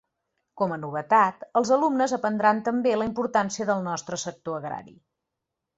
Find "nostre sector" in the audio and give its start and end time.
3.91-4.63